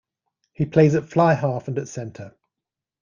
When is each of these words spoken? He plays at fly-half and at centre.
He 0.53 0.65
plays 0.65 0.95
at 0.95 1.05
fly-half 1.09 1.67
and 1.67 1.77
at 1.77 1.87
centre. 1.87 2.33